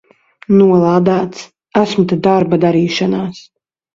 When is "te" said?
2.13-2.19